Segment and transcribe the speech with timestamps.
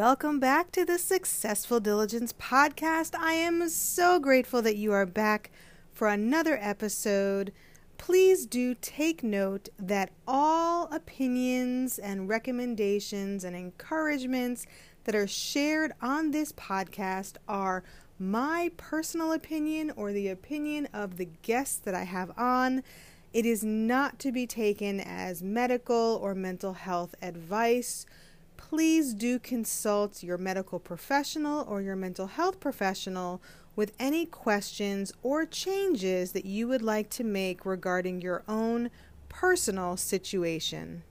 [0.00, 3.14] Welcome back to the Successful Diligence podcast.
[3.14, 5.50] I am so grateful that you are back
[5.92, 7.52] for another episode.
[7.98, 14.64] Please do take note that all opinions and recommendations and encouragements
[15.04, 17.84] that are shared on this podcast are
[18.18, 22.82] my personal opinion or the opinion of the guests that I have on.
[23.34, 28.06] It is not to be taken as medical or mental health advice
[28.60, 33.40] please do consult your medical professional or your mental health professional
[33.74, 38.90] with any questions or changes that you would like to make regarding your own
[39.30, 41.02] personal situation.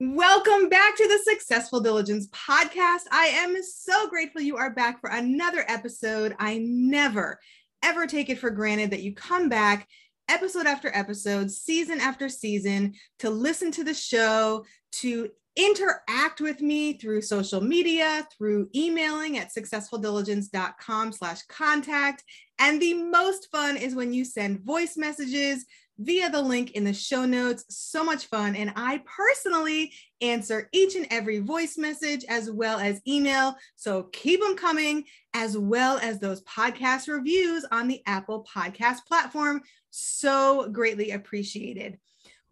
[0.00, 3.02] Welcome back to the Successful Diligence podcast.
[3.12, 6.34] I am so grateful you are back for another episode.
[6.40, 7.38] I never,
[7.84, 9.86] ever take it for granted that you come back
[10.28, 16.94] episode after episode, season after season, to listen to the show, to interact with me
[16.94, 22.24] through social media, through emailing at successfuldiligence.com slash contact.
[22.58, 25.66] And the most fun is when you send voice messages
[25.98, 27.64] via the link in the show notes.
[27.68, 28.56] So much fun.
[28.56, 33.54] And I personally answer each and every voice message as well as email.
[33.76, 35.04] So keep them coming,
[35.34, 39.60] as well as those podcast reviews on the Apple Podcast platform.
[39.94, 41.98] So greatly appreciated.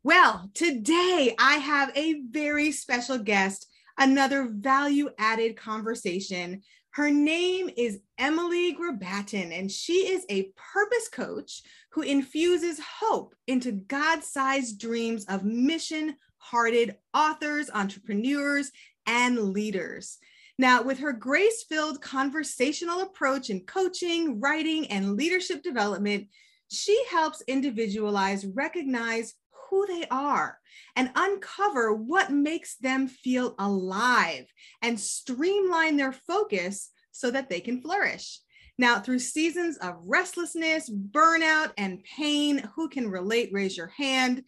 [0.02, 3.66] Well, today I have a very special guest,
[3.98, 6.60] another value added conversation.
[6.90, 13.72] Her name is Emily Grabatin, and she is a purpose coach who infuses hope into
[13.72, 18.70] God sized dreams of mission hearted authors, entrepreneurs,
[19.06, 20.18] and leaders.
[20.58, 26.28] Now, with her grace filled conversational approach in coaching, writing, and leadership development,
[26.70, 29.34] she helps individualize, recognize,
[29.70, 30.58] who they are
[30.96, 34.46] and uncover what makes them feel alive
[34.82, 38.40] and streamline their focus so that they can flourish.
[38.78, 43.50] Now, through seasons of restlessness, burnout, and pain, who can relate?
[43.52, 44.42] Raise your hand.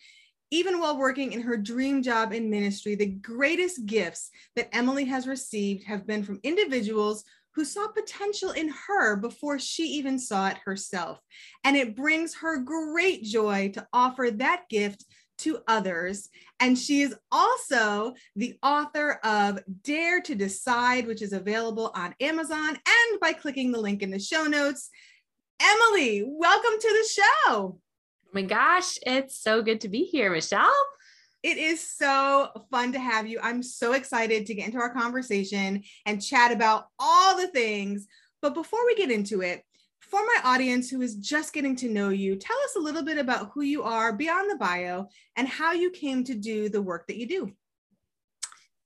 [0.50, 5.26] Even while working in her dream job in ministry, the greatest gifts that Emily has
[5.26, 10.58] received have been from individuals who saw potential in her before she even saw it
[10.64, 11.20] herself.
[11.64, 15.04] And it brings her great joy to offer that gift
[15.38, 16.28] to others.
[16.60, 22.68] And she is also the author of Dare to Decide, which is available on Amazon
[22.68, 24.88] and by clicking the link in the show notes.
[25.60, 27.50] Emily, welcome to the show.
[27.50, 27.78] Oh
[28.32, 30.72] my gosh, it's so good to be here, Michelle.
[31.42, 33.40] It is so fun to have you.
[33.42, 38.06] I'm so excited to get into our conversation and chat about all the things.
[38.40, 39.62] But before we get into it,
[39.98, 43.18] for my audience who is just getting to know you, tell us a little bit
[43.18, 47.06] about who you are beyond the bio and how you came to do the work
[47.06, 47.52] that you do.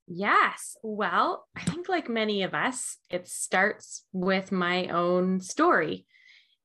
[0.06, 0.76] Yes.
[0.82, 6.06] Well, I think, like many of us, it starts with my own story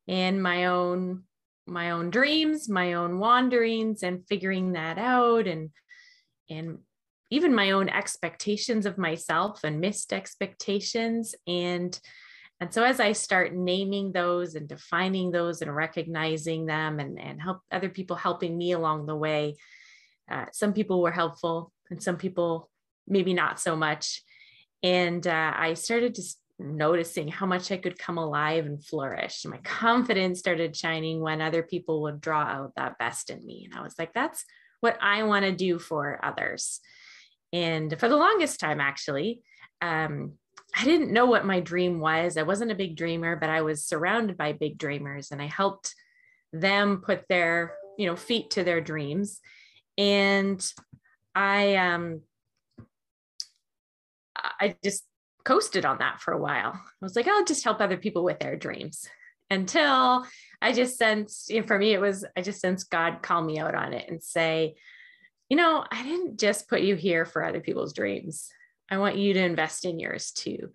[0.08, 1.24] and my own
[1.68, 5.70] my own dreams my own wanderings and figuring that out and
[6.52, 6.78] and
[7.32, 12.00] even my own expectations of myself and missed expectations and
[12.62, 17.42] and so as I start naming those and defining those and recognizing them and, and
[17.42, 19.56] help other people helping me along the way,
[20.30, 22.70] uh, some people were helpful and some people
[23.08, 24.24] maybe not so much.
[24.84, 29.44] And uh, I started just noticing how much I could come alive and flourish.
[29.46, 33.68] My confidence started shining when other people would draw out that best in me.
[33.70, 34.46] And I was like, that's
[34.82, 36.82] what I want to do for others.
[37.54, 39.42] And for the longest time, actually,
[39.82, 40.34] um,
[40.76, 42.38] I didn't know what my dream was.
[42.38, 45.96] I wasn't a big dreamer, but I was surrounded by big dreamers and I helped
[46.54, 49.40] them put their, you know, feet to their dreams.
[49.98, 50.66] And
[51.36, 52.22] I um
[54.36, 55.04] I just
[55.44, 56.74] coasted on that for a while.
[56.74, 59.08] I was like, I'll just help other people with their dreams
[59.52, 60.26] until
[60.62, 63.60] I just sensed, you know, for me, it was, I just sensed God call me
[63.60, 64.76] out on it and say,
[65.50, 68.48] you know, I didn't just put you here for other people's dreams.
[68.90, 70.70] I want you to invest in yours too.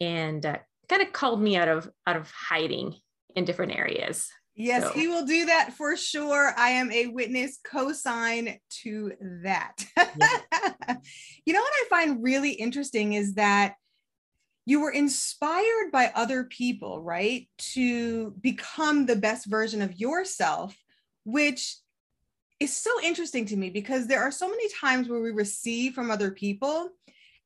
[0.00, 0.58] And uh,
[0.88, 2.94] kind of called me out of out of hiding
[3.34, 4.28] in different areas.
[4.54, 4.92] Yes, so.
[4.92, 6.54] he will do that for sure.
[6.56, 9.12] I am a witness, co-sign to
[9.42, 9.84] that.
[9.96, 10.06] Yeah.
[11.44, 13.74] you know what I find really interesting is that
[14.66, 17.48] you were inspired by other people, right?
[17.58, 20.76] To become the best version of yourself,
[21.24, 21.76] which
[22.58, 26.10] is so interesting to me because there are so many times where we receive from
[26.10, 26.90] other people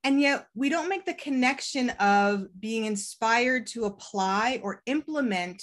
[0.03, 5.63] and yet we don't make the connection of being inspired to apply or implement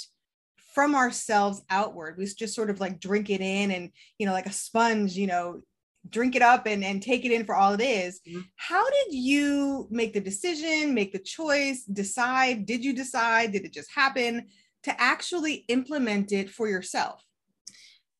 [0.74, 3.90] from ourselves outward we just sort of like drink it in and
[4.20, 5.62] you know like a sponge you know
[6.10, 8.20] drink it up and, and take it in for all it is.
[8.28, 8.46] Mhm.
[8.56, 12.66] How did you make the decision, make the choice, decide?
[12.66, 13.52] Did you decide?
[13.52, 14.48] Did it just happen
[14.84, 17.24] to actually implement it for yourself?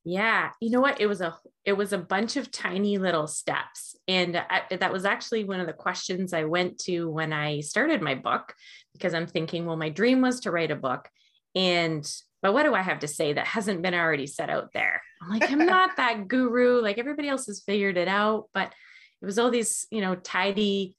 [0.04, 1.02] Yeah, you know what?
[1.02, 1.36] It was a
[1.66, 5.68] it was a bunch of tiny little steps, and I, that was actually one of
[5.68, 8.54] the questions I went to when I started my book,
[8.94, 11.10] because I'm thinking, well, my dream was to write a book,
[11.56, 12.10] and
[12.42, 15.02] but what do I have to say that hasn't been already set out there?
[15.22, 16.82] I'm like, I'm not that guru.
[16.82, 18.74] Like everybody else has figured it out, but
[19.22, 20.96] it was all these, you know, tidy,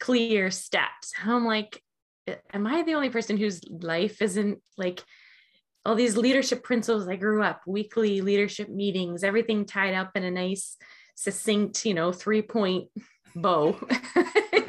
[0.00, 1.12] clear steps.
[1.24, 1.82] I'm like,
[2.52, 5.02] am I the only person whose life isn't like
[5.86, 10.30] all these leadership principles I grew up, weekly leadership meetings, everything tied up in a
[10.30, 10.76] nice,
[11.14, 12.88] succinct, you know, three point
[13.36, 13.72] bow.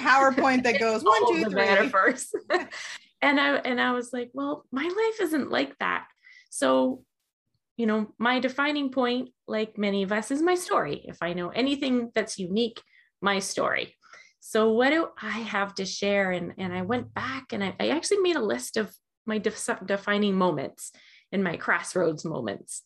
[0.05, 1.43] PowerPoint that goes one, two, three.
[1.43, 1.65] All two, the three.
[1.65, 2.33] metaphors.
[3.21, 6.05] And I and I was like, well, my life isn't like that.
[6.49, 7.03] So,
[7.77, 11.05] you know, my defining point, like many of us, is my story.
[11.07, 12.81] If I know anything that's unique,
[13.21, 13.95] my story.
[14.39, 16.31] So what do I have to share?
[16.31, 18.93] And and I went back and I, I actually made a list of
[19.25, 20.91] my def- defining moments
[21.31, 22.83] and my crossroads moments,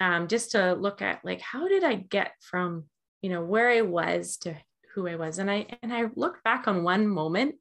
[0.00, 2.84] um, just to look at like how did I get from
[3.22, 4.54] you know where I was to
[4.94, 7.54] who I was, and I and I looked back on one moment.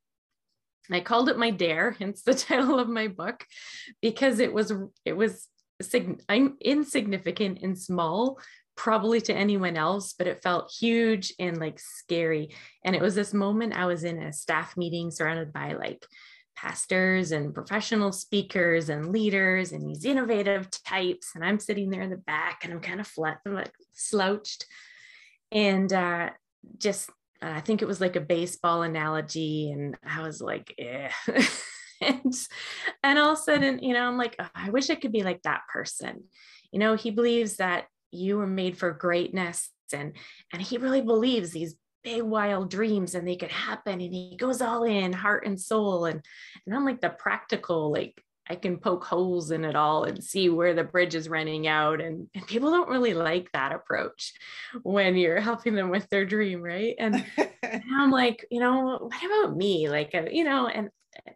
[0.89, 3.45] I called it my dare, hence the title of my book,
[4.01, 4.73] because it was
[5.05, 5.47] it was
[5.81, 8.39] sig- I'm insignificant and small,
[8.75, 12.55] probably to anyone else, but it felt huge and like scary.
[12.83, 16.05] And it was this moment I was in a staff meeting surrounded by like
[16.55, 21.31] pastors and professional speakers and leaders and these innovative types.
[21.35, 24.65] And I'm sitting there in the back and I'm kind of flat, I'm like slouched.
[25.51, 26.29] And uh,
[26.77, 27.09] just,
[27.41, 29.71] I think it was like a baseball analogy.
[29.71, 31.11] And I was like, yeah.
[32.01, 32.33] and,
[33.03, 35.23] and all of a sudden, you know, I'm like, oh, I wish I could be
[35.23, 36.25] like that person.
[36.71, 40.13] You know, he believes that you were made for greatness and
[40.53, 44.61] and he really believes these big wild dreams and they could happen and he goes
[44.61, 46.21] all in heart and soul and
[46.65, 50.49] and i'm like the practical like i can poke holes in it all and see
[50.49, 54.33] where the bridge is running out and, and people don't really like that approach
[54.83, 57.25] when you're helping them with their dream right and,
[57.63, 60.89] and i'm like you know what about me like uh, you know and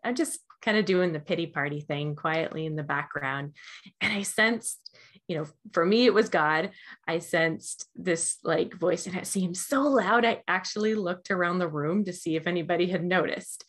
[0.04, 3.54] i'm just kind of doing the pity party thing quietly in the background
[4.02, 4.80] and i sensed
[5.28, 6.72] you know, for me, it was God.
[7.08, 10.24] I sensed this like voice and it seemed so loud.
[10.24, 13.66] I actually looked around the room to see if anybody had noticed.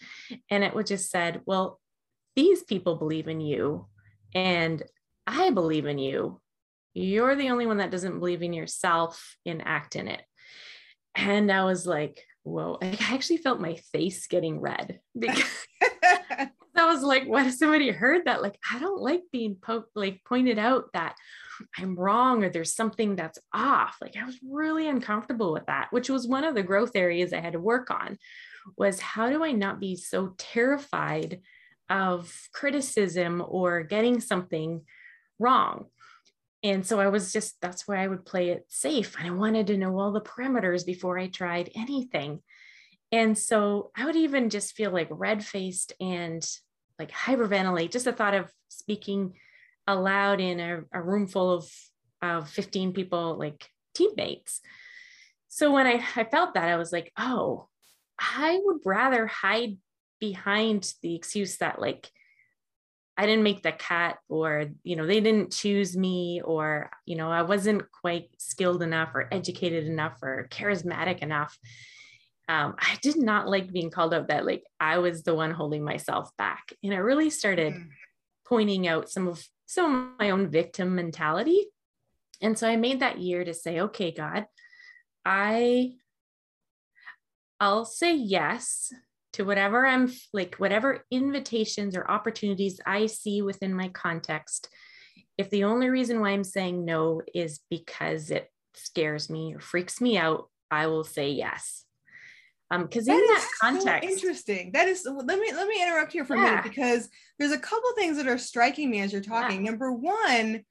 [0.51, 1.81] And it would just said, well,
[2.37, 3.87] these people believe in you
[4.35, 4.83] and
[5.27, 6.41] I believe in you.
[6.95, 10.23] You're the only one that doesn't believe in yourself and act in it.
[11.15, 15.67] And I was like, whoa, I actually felt my face getting red because
[16.79, 18.43] I was like, what if somebody heard that?
[18.43, 21.17] Like, I don't like being po- like pointed out that
[21.79, 23.97] I'm wrong or there's something that's off.
[24.01, 27.41] Like I was really uncomfortable with that, which was one of the growth areas I
[27.41, 28.19] had to work on
[28.77, 31.41] was how do I not be so terrified
[31.89, 34.83] of criticism or getting something
[35.39, 35.87] wrong?
[36.63, 39.17] And so I was just, that's why I would play it safe.
[39.19, 42.41] And I wanted to know all the parameters before I tried anything.
[43.13, 46.45] And so I would even just feel like red faced and
[46.99, 49.35] like hyperventilate, just the thought of speaking
[49.87, 51.71] aloud in a, a room full of,
[52.21, 54.61] of 15 people, like teammates.
[55.49, 57.69] So when I, I felt that, I was like, oh,
[58.19, 59.77] I would rather hide
[60.21, 62.11] behind the excuse that, like,
[63.19, 67.31] I didn't make the cut, or, you know, they didn't choose me, or, you know,
[67.31, 71.57] I wasn't quite skilled enough, or educated enough, or charismatic enough.
[72.49, 75.83] Um, I did not like being called out that, like, I was the one holding
[75.83, 76.73] myself back.
[76.85, 77.89] And I really started mm.
[78.47, 81.67] pointing out some of some of my own victim mentality.
[82.41, 84.47] And so I made that year to say, okay, God,
[85.25, 85.95] I
[87.59, 88.93] I'll say yes
[89.37, 94.69] to whatever I'm like, whatever invitations or opportunities I see within my context.
[95.37, 100.01] If the only reason why I'm saying no is because it scares me or freaks
[100.01, 101.85] me out, I will say yes.
[102.71, 104.73] Um, because in that context, so interesting.
[104.73, 105.07] That is.
[105.07, 106.43] Let me let me interrupt here for yeah.
[106.43, 109.65] a minute because there's a couple things that are striking me as you're talking.
[109.65, 109.71] Yeah.
[109.71, 110.65] Number one,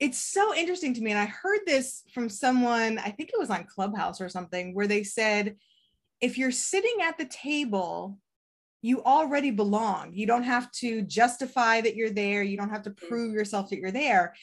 [0.00, 2.98] it's so interesting to me, and I heard this from someone.
[2.98, 5.56] I think it was on Clubhouse or something, where they said,
[6.24, 8.18] if you're sitting at the table,
[8.80, 10.14] you already belong.
[10.14, 12.42] You don't have to justify that you're there.
[12.42, 13.08] You don't have to mm.
[13.08, 14.34] prove yourself that you're there.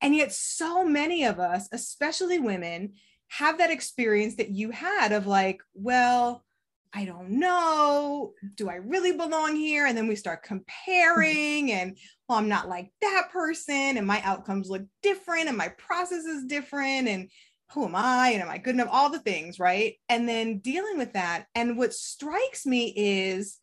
[0.00, 2.94] And yet, so many of us, especially women,
[3.28, 6.44] have that experience that you had of like, well,
[6.92, 8.32] I don't know.
[8.56, 9.86] Do I really belong here?
[9.86, 11.96] And then we start comparing, and
[12.28, 16.46] well, I'm not like that person, and my outcomes look different, and my process is
[16.46, 17.06] different.
[17.06, 17.30] And
[17.72, 18.30] who am I?
[18.30, 18.88] And am I good enough?
[18.90, 19.94] All the things, right?
[20.08, 21.46] And then dealing with that.
[21.54, 23.58] And what strikes me is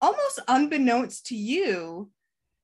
[0.00, 2.10] almost unbeknownst to you,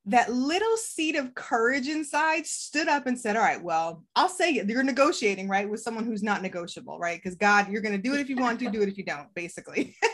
[0.07, 4.53] that little seed of courage inside stood up and said, All right, well, I'll say
[4.53, 4.69] it.
[4.69, 5.69] You're negotiating, right?
[5.69, 7.21] With someone who's not negotiable, right?
[7.21, 9.05] Because God, you're going to do it if you want to, do it if you
[9.05, 9.97] don't, basically.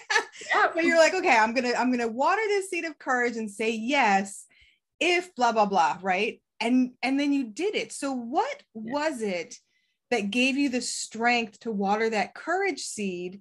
[0.75, 3.71] but you're like, okay, I'm gonna, I'm gonna water this seed of courage and say
[3.71, 4.47] yes,
[5.01, 6.41] if blah blah blah, right?
[6.61, 7.93] And and then you did it.
[7.93, 8.93] So what yeah.
[8.93, 9.57] was it
[10.11, 13.41] that gave you the strength to water that courage seed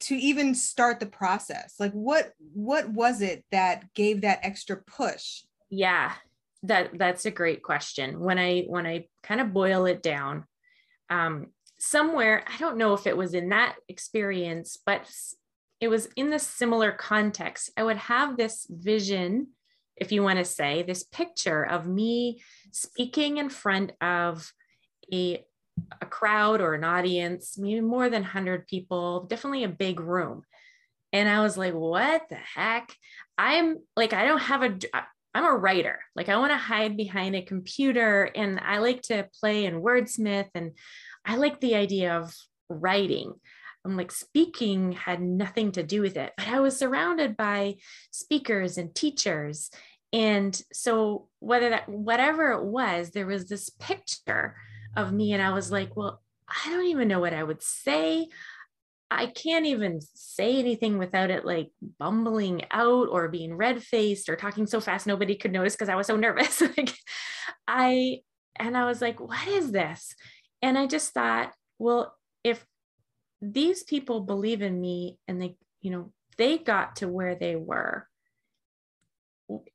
[0.00, 1.74] to even start the process?
[1.78, 5.42] Like what what was it that gave that extra push?
[5.68, 6.12] Yeah,
[6.64, 8.20] that that's a great question.
[8.20, 10.44] When I when I kind of boil it down,
[11.08, 11.48] um,
[11.78, 15.08] somewhere I don't know if it was in that experience, but
[15.80, 17.70] it was in this similar context.
[17.76, 19.48] I would have this vision,
[19.96, 24.52] if you want to say, this picture of me speaking in front of
[25.12, 25.42] a
[26.00, 30.44] a crowd or an audience, maybe more than 100 people, definitely a big room.
[31.12, 32.94] And I was like, what the heck?
[33.36, 34.78] I'm like, I don't have a,
[35.34, 36.00] I'm a writer.
[36.14, 40.48] Like I want to hide behind a computer and I like to play and wordsmith
[40.54, 40.72] and
[41.24, 42.34] I like the idea of
[42.68, 43.34] writing.
[43.84, 47.76] I'm like speaking had nothing to do with it, but I was surrounded by
[48.10, 49.70] speakers and teachers.
[50.12, 54.56] And so whether that whatever it was, there was this picture
[54.96, 58.28] of me and I was like, well, I don't even know what I would say.
[59.10, 64.36] I can't even say anything without it like bumbling out or being red faced or
[64.36, 66.60] talking so fast nobody could notice because I was so nervous.
[66.60, 66.94] like
[67.66, 68.20] I
[68.56, 70.14] and I was like, what is this?
[70.62, 72.64] And I just thought, well, if
[73.40, 78.06] these people believe in me and they, you know, they got to where they were.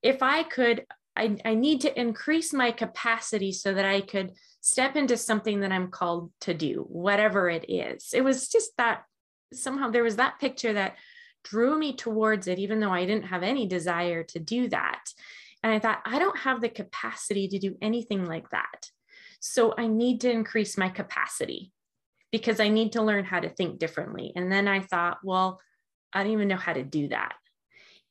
[0.01, 4.95] If I could, I, I need to increase my capacity so that I could step
[4.95, 8.09] into something that I'm called to do, whatever it is.
[8.13, 9.03] It was just that
[9.53, 10.95] somehow there was that picture that
[11.43, 15.03] drew me towards it, even though I didn't have any desire to do that.
[15.63, 18.89] And I thought, I don't have the capacity to do anything like that.
[19.39, 21.71] So I need to increase my capacity
[22.31, 24.33] because I need to learn how to think differently.
[24.35, 25.61] And then I thought, well,
[26.11, 27.33] I don't even know how to do that.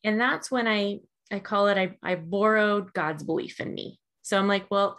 [0.05, 1.01] And that's when I
[1.35, 3.99] I call it I, I borrowed God's belief in me.
[4.23, 4.99] So I'm like, well,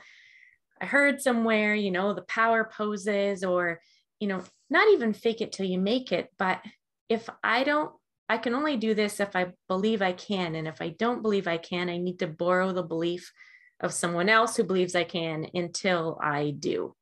[0.81, 3.79] I heard somewhere, you know, the power poses or,
[4.19, 6.61] you know, not even fake it till you make it, but
[7.09, 7.91] if I don't
[8.27, 10.55] I can only do this if I believe I can.
[10.55, 13.31] And if I don't believe I can, I need to borrow the belief
[13.79, 16.95] of someone else who believes I can until I do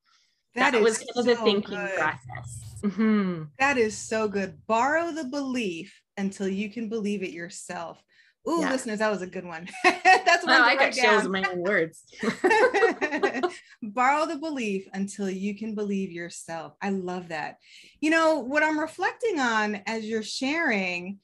[0.54, 1.98] that, that was so the thinking good.
[1.98, 2.76] process.
[2.82, 3.44] Mm-hmm.
[3.58, 4.58] That is so good.
[4.66, 8.02] Borrow the belief until you can believe it yourself.
[8.46, 8.72] Ooh, yeah.
[8.72, 9.68] listeners, that was a good one.
[9.84, 10.60] That's one.
[10.60, 12.04] what I got chills my own words.
[13.82, 16.74] Borrow the belief until you can believe yourself.
[16.82, 17.56] I love that.
[18.00, 21.18] You know what I'm reflecting on as you're sharing,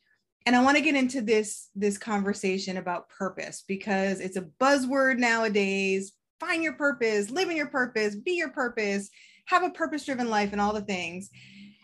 [0.46, 5.18] and I want to get into this this conversation about purpose because it's a buzzword
[5.18, 9.10] nowadays find your purpose, live in your purpose, be your purpose,
[9.44, 11.30] have a purpose driven life, and all the things.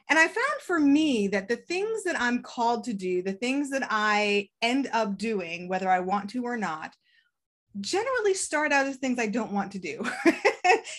[0.08, 3.70] And I found for me that the things that I'm called to do, the things
[3.70, 6.94] that I end up doing, whether I want to or not,
[7.80, 10.08] generally start out as things I don't want to do.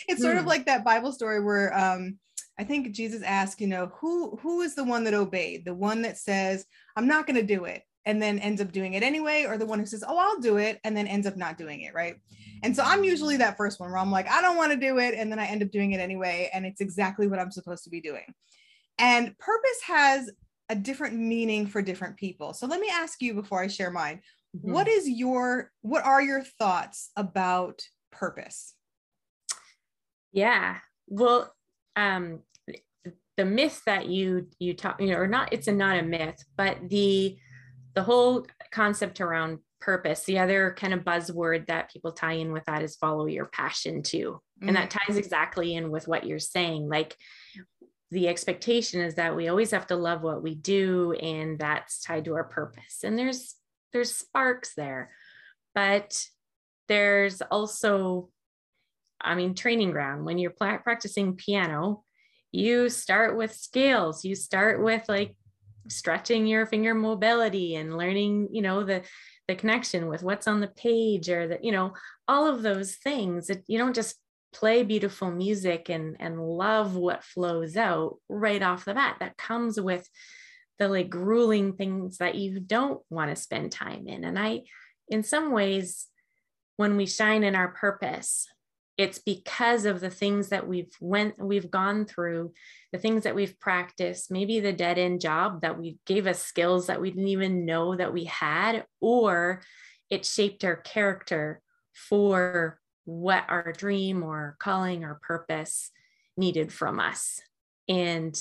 [0.07, 0.49] it's sort of hmm.
[0.49, 2.17] like that Bible story where um,
[2.59, 5.63] I think Jesus asked, you know, who who is the one that obeyed?
[5.65, 8.93] The one that says, I'm not going to do it and then ends up doing
[8.93, 11.35] it anyway, or the one who says, Oh, I'll do it, and then ends up
[11.35, 12.15] not doing it, right?
[12.63, 14.97] And so I'm usually that first one where I'm like, I don't want to do
[14.97, 17.83] it, and then I end up doing it anyway, and it's exactly what I'm supposed
[17.83, 18.33] to be doing.
[18.99, 20.29] And purpose has
[20.69, 22.53] a different meaning for different people.
[22.53, 24.21] So let me ask you before I share mine.
[24.55, 24.71] Mm-hmm.
[24.71, 28.73] What is your what are your thoughts about purpose?
[30.31, 30.77] Yeah.
[31.07, 31.53] Well,
[31.95, 32.41] um
[33.37, 36.43] the myth that you you talk you know or not it's a not a myth
[36.57, 37.37] but the
[37.93, 42.65] the whole concept around purpose the other kind of buzzword that people tie in with
[42.65, 44.67] that is follow your passion too mm-hmm.
[44.67, 44.99] and that mm.
[44.99, 47.15] ties exactly in with what you're saying like
[48.11, 52.25] the expectation is that we always have to love what we do and that's tied
[52.25, 53.55] to our purpose and there's
[53.93, 55.11] there's sparks there.
[55.73, 56.23] But
[56.87, 58.29] there's also
[59.19, 60.25] i mean training ground.
[60.25, 62.03] When you're practicing piano
[62.51, 64.23] you start with scales.
[64.23, 65.35] You start with like
[65.89, 69.03] stretching your finger mobility and learning you know the
[69.47, 71.93] the connection with what's on the page or the you know
[72.27, 73.47] all of those things.
[73.47, 74.15] That you don't just
[74.53, 79.17] play beautiful music and and love what flows out right off the bat.
[79.19, 80.07] That comes with
[80.79, 84.23] the like grueling things that you don't want to spend time in.
[84.23, 84.61] And i
[85.09, 86.07] in some ways
[86.75, 88.47] when we shine in our purpose
[88.97, 92.51] it's because of the things that we've went we've gone through
[92.91, 96.87] the things that we've practiced maybe the dead end job that we gave us skills
[96.87, 99.61] that we didn't even know that we had or
[100.09, 101.61] it shaped our character
[101.93, 105.91] for what our dream or calling or purpose
[106.35, 107.39] needed from us.
[107.87, 108.37] And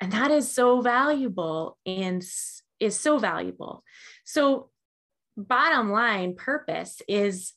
[0.00, 2.22] and that is so valuable and
[2.78, 3.82] is so valuable.
[4.24, 4.68] So
[5.34, 7.54] bottom line purpose is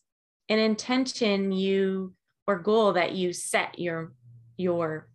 [0.48, 2.14] an intention you
[2.48, 4.14] or goal that you set your
[4.56, 5.10] your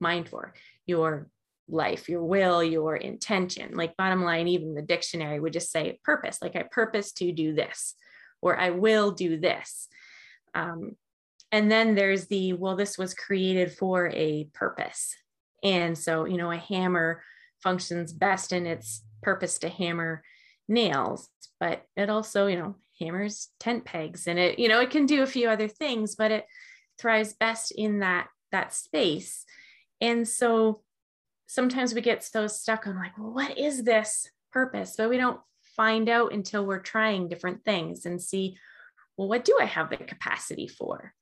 [0.00, 0.54] mind for
[0.86, 1.28] your
[1.68, 3.74] life your will your intention.
[3.74, 7.54] Like bottom line even the dictionary would just say purpose like i purpose to do
[7.54, 7.94] this
[8.42, 9.88] or i will do this
[10.54, 10.96] um,
[11.52, 15.14] and then there's the well this was created for a purpose.
[15.62, 17.22] And so you know a hammer
[17.62, 20.22] functions best in its purpose to hammer
[20.68, 25.06] nails but it also you know hammers tent pegs and it you know it can
[25.06, 26.46] do a few other things but it
[26.98, 29.44] thrives best in that that space.
[30.00, 30.82] And so
[31.46, 34.94] sometimes we get so stuck on like well what is this purpose?
[34.96, 35.40] But we don't
[35.76, 38.56] find out until we're trying different things and see
[39.16, 41.12] well what do i have the capacity for?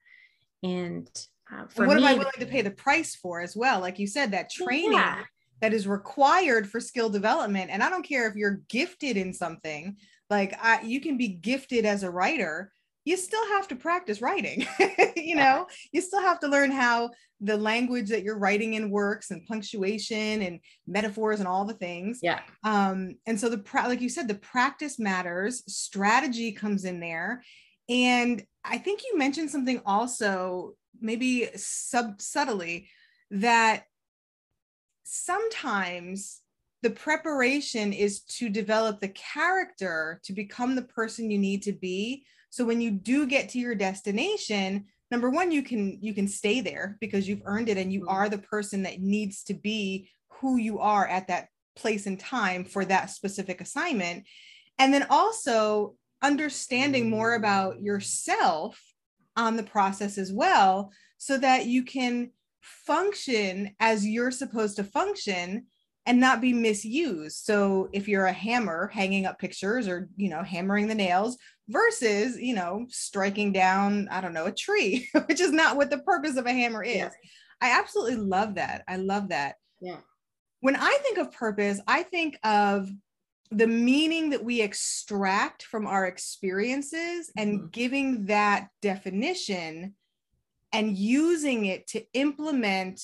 [0.63, 1.09] And
[1.53, 3.81] uh, for and what me, am i willing to pay the price for as well?
[3.81, 5.23] Like you said that training yeah.
[5.61, 7.71] that is required for skill development.
[7.71, 9.97] And i don't care if you're gifted in something
[10.31, 12.73] like I, you can be gifted as a writer
[13.05, 14.65] you still have to practice writing
[15.23, 15.67] you know?
[15.93, 20.43] You still have to learn how the language that you're writing in works and punctuation
[20.43, 22.21] and metaphors and all the things.
[22.23, 22.41] Yeah.
[22.65, 27.43] Um and so the like you said the practice matters strategy comes in there
[27.89, 32.89] and i think you mentioned something also maybe sub subtly
[33.31, 33.85] that
[35.05, 36.41] sometimes
[36.83, 42.25] the preparation is to develop the character to become the person you need to be
[42.53, 46.61] so when you do get to your destination, number one, you can you can stay
[46.61, 48.15] there because you've earned it and you mm-hmm.
[48.15, 52.67] are the person that needs to be who you are at that place and time
[52.67, 54.27] for that specific assignment.
[54.79, 57.11] And then also understanding mm.
[57.11, 58.81] more about yourself
[59.37, 62.31] on the process as well, so that you can
[62.61, 65.67] function as you're supposed to function
[66.07, 67.45] and not be misused.
[67.45, 72.37] So if you're a hammer hanging up pictures or, you know, hammering the nails versus,
[72.39, 76.37] you know, striking down, I don't know, a tree, which is not what the purpose
[76.37, 76.97] of a hammer is.
[76.97, 77.11] Yeah.
[77.61, 78.83] I absolutely love that.
[78.89, 79.55] I love that.
[79.81, 79.99] Yeah.
[80.61, 82.91] When I think of purpose, I think of
[83.53, 87.67] the meaning that we extract from our experiences and mm-hmm.
[87.69, 89.95] giving that definition
[90.73, 93.01] and using it to implement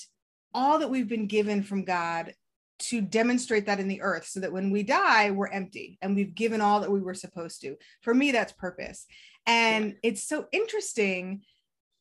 [0.54, 2.32] all that we've been given from God
[2.78, 6.34] to demonstrate that in the earth so that when we die, we're empty and we've
[6.34, 7.76] given all that we were supposed to.
[8.02, 9.04] For me, that's purpose.
[9.46, 10.10] And yeah.
[10.10, 11.42] it's so interesting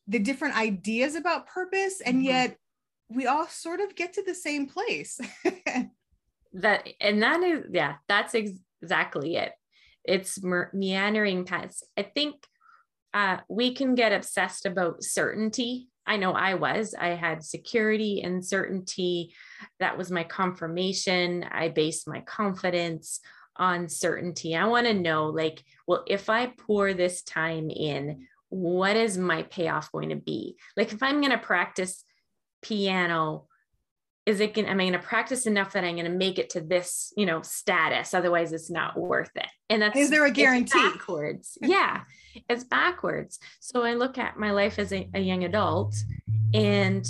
[0.08, 2.28] the different ideas about purpose, and mm-hmm.
[2.28, 2.58] yet
[3.10, 5.20] we all sort of get to the same place.
[6.62, 9.54] that, and that is, yeah, that's ex- exactly it.
[10.04, 10.40] It's
[10.74, 11.84] meandering paths.
[11.98, 12.36] I think
[13.14, 16.96] uh, we can get obsessed about certainty I know I was.
[16.98, 19.36] I had security and certainty.
[19.80, 21.44] That was my confirmation.
[21.44, 23.20] I based my confidence
[23.58, 24.56] on certainty.
[24.56, 29.44] I want to know, like, well, if I pour this time in, what is my
[29.44, 30.56] payoff going to be?
[30.78, 32.06] Like, if I'm going to practice
[32.62, 33.48] piano,
[34.28, 36.52] is it going am I going to practice enough that I'm going to make it
[36.52, 38.14] to this, you know, status?
[38.14, 39.48] Otherwise, it's not worth it.
[39.70, 40.78] And that's is there a guarantee?
[40.78, 41.58] Backwards.
[41.62, 42.02] yeah
[42.50, 43.40] it's backwards.
[43.60, 45.96] So I look at my life as a, a young adult
[46.54, 47.06] and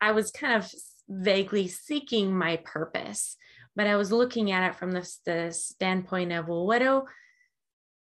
[0.00, 0.70] I was kind of
[1.08, 3.36] vaguely seeking my purpose,
[3.76, 7.02] but I was looking at it from the, the standpoint of, well, what do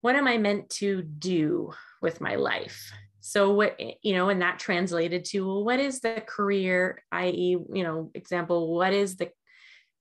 [0.00, 2.92] what am I meant to do with my life?
[3.26, 7.56] So what eh, you know, and that translated to well, what is the career, i.e.,
[7.72, 9.30] you know, example, what is the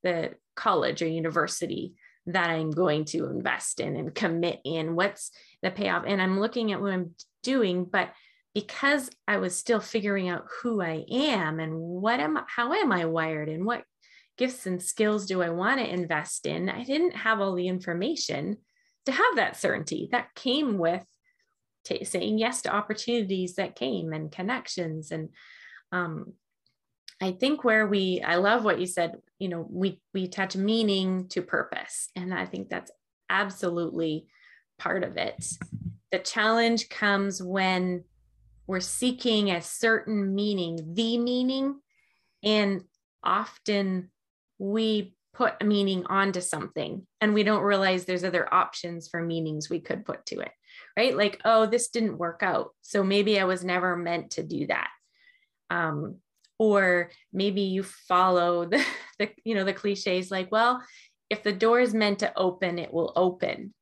[0.03, 1.93] the college or university
[2.25, 4.95] that I'm going to invest in and commit in?
[4.95, 5.31] What's
[5.61, 6.03] the payoff?
[6.05, 8.11] And I'm looking at what I'm doing, but
[8.53, 13.05] because I was still figuring out who I am and what am how am I
[13.05, 13.85] wired and what
[14.37, 18.57] gifts and skills do I want to invest in, I didn't have all the information
[19.05, 21.05] to have that certainty that came with
[21.83, 25.29] t- saying yes to opportunities that came and connections and
[25.91, 26.33] um,
[27.21, 31.27] I think where we, I love what you said, you know, we, we attach meaning
[31.29, 32.09] to purpose.
[32.17, 32.91] And I think that's
[33.29, 34.27] absolutely
[34.77, 35.45] part of it.
[36.11, 38.03] The challenge comes when
[38.67, 41.79] we're seeking a certain meaning, the meaning,
[42.43, 42.83] and
[43.23, 44.09] often
[44.57, 49.69] we put a meaning onto something and we don't realize there's other options for meanings
[49.69, 50.51] we could put to it
[50.97, 51.15] right?
[51.15, 52.71] Like, oh, this didn't work out.
[52.81, 54.89] So maybe I was never meant to do that.
[55.69, 56.17] Um,
[56.59, 58.83] or maybe you follow the,
[59.19, 60.83] the, you know, the cliches like, well,
[61.29, 63.73] if the door is meant to open, it will open.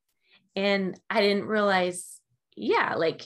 [0.55, 2.19] And I didn't realize,
[2.55, 3.23] yeah, like,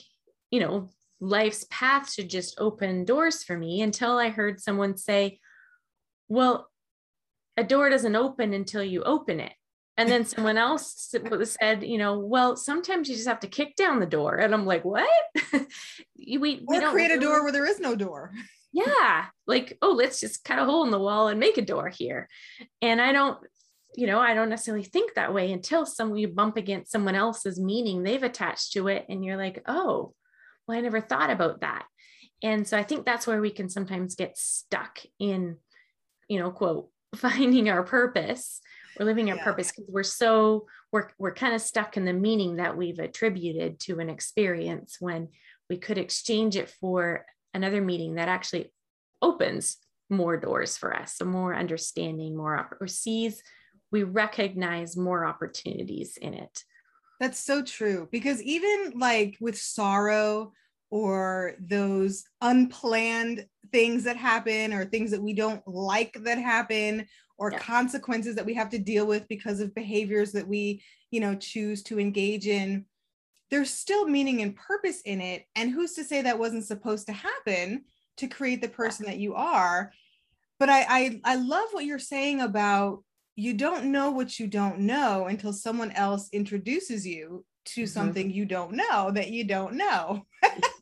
[0.50, 5.40] you know, life's path should just open doors for me until I heard someone say,
[6.28, 6.68] well,
[7.56, 9.52] a door doesn't open until you open it.
[9.96, 11.14] And then someone else
[11.44, 14.36] said, you know, well, sometimes you just have to kick down the door.
[14.36, 15.08] And I'm like, what?
[15.52, 18.32] we, we or don't create a door where there is no door.
[18.72, 19.26] yeah.
[19.46, 22.28] Like, oh, let's just cut a hole in the wall and make a door here.
[22.82, 23.38] And I don't,
[23.94, 27.58] you know, I don't necessarily think that way until some you bump against someone else's
[27.58, 29.06] meaning they've attached to it.
[29.08, 30.12] And you're like, oh,
[30.66, 31.86] well, I never thought about that.
[32.42, 35.56] And so I think that's where we can sometimes get stuck in,
[36.28, 36.90] you know, quote,
[37.20, 38.60] finding our purpose
[38.98, 39.44] we're living our yeah.
[39.44, 43.78] purpose because we're so we're we're kind of stuck in the meaning that we've attributed
[43.80, 45.28] to an experience when
[45.68, 48.72] we could exchange it for another meaning that actually
[49.20, 53.42] opens more doors for us so more understanding more or sees
[53.90, 56.62] we recognize more opportunities in it
[57.18, 60.52] that's so true because even like with sorrow
[60.90, 67.06] or those unplanned things that happen or things that we don't like that happen
[67.38, 67.58] or yeah.
[67.58, 71.82] consequences that we have to deal with because of behaviors that we you know choose
[71.82, 72.84] to engage in
[73.50, 77.12] there's still meaning and purpose in it and who's to say that wasn't supposed to
[77.12, 77.84] happen
[78.16, 79.12] to create the person yeah.
[79.12, 79.92] that you are
[80.58, 83.02] but I, I i love what you're saying about
[83.34, 87.88] you don't know what you don't know until someone else introduces you to mm-hmm.
[87.88, 90.24] something you don't know that you don't know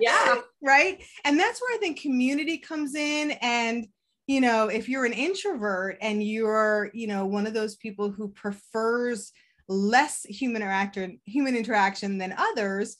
[0.00, 0.36] yeah.
[0.62, 1.02] Right?
[1.24, 3.32] And that's where i think community comes in.
[3.42, 3.86] And
[4.26, 8.28] you know if you're an introvert and you're you know one of those people who
[8.28, 9.32] prefers
[9.68, 12.96] less human interaction human interaction than others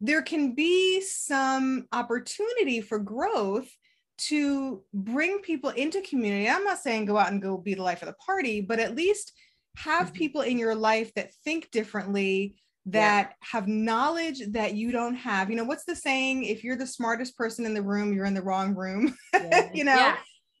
[0.00, 3.68] there can be some opportunity for growth
[4.16, 6.48] to bring people into community.
[6.48, 8.96] I'm not saying go out and go be the life of the party but at
[8.96, 9.32] least
[9.76, 10.16] have mm-hmm.
[10.16, 13.34] people in your life that think differently that yeah.
[13.40, 17.36] have knowledge that you don't have you know what's the saying if you're the smartest
[17.36, 19.70] person in the room you're in the wrong room yeah.
[19.72, 20.16] you know yeah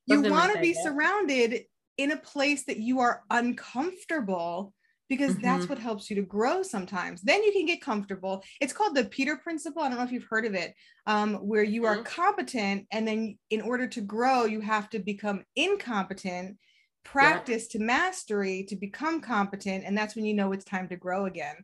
[0.06, 1.64] you want to be surrounded
[1.96, 4.72] in a place that you are uncomfortable
[5.08, 5.42] because mm-hmm.
[5.42, 9.04] that's what helps you to grow sometimes then you can get comfortable it's called the
[9.04, 10.74] peter principle i don't know if you've heard of it
[11.06, 12.00] um, where you mm-hmm.
[12.00, 16.56] are competent and then in order to grow you have to become incompetent
[17.04, 17.78] practice yeah.
[17.78, 21.56] to mastery to become competent and that's when you know it's time to grow again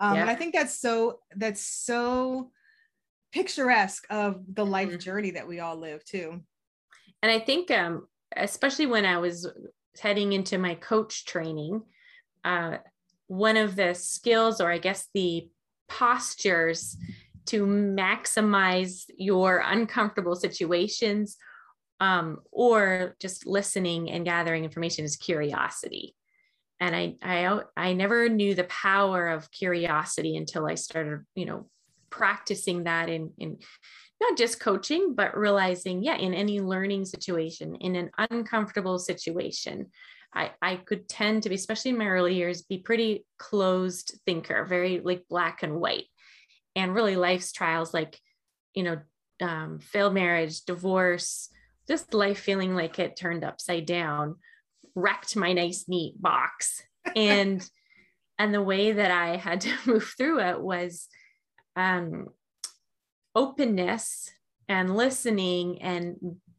[0.00, 0.22] um, yeah.
[0.22, 2.50] and i think that's so that's so
[3.32, 4.98] picturesque of the life mm-hmm.
[4.98, 6.40] journey that we all live too
[7.22, 8.06] and I think, um,
[8.36, 9.48] especially when I was
[10.00, 11.82] heading into my coach training,
[12.44, 12.78] uh,
[13.26, 15.48] one of the skills, or I guess the
[15.88, 16.96] postures
[17.46, 21.36] to maximize your uncomfortable situations
[22.00, 26.14] um, or just listening and gathering information is curiosity.
[26.80, 31.68] And I, I, I never knew the power of curiosity until I started, you know,
[32.10, 33.58] practicing that in, in
[34.20, 39.86] not just coaching, but realizing, yeah, in any learning situation, in an uncomfortable situation,
[40.34, 44.64] I, I could tend to be, especially in my early years, be pretty closed thinker,
[44.64, 46.06] very like black and white.
[46.76, 48.20] And really life's trials like,
[48.74, 48.98] you know,
[49.40, 51.48] um, failed marriage, divorce,
[51.88, 54.36] just life feeling like it turned upside down,
[54.98, 56.82] wrecked my nice, neat box.
[57.16, 57.66] And
[58.38, 61.08] and the way that I had to move through it was
[61.74, 62.26] um,
[63.34, 64.30] openness
[64.68, 66.16] and listening and